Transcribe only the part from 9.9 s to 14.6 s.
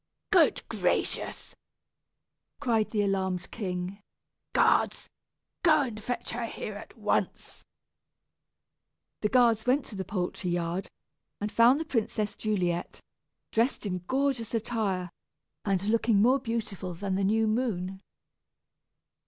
the poultry yard, and found the princess Juliet, dressed in gorgeous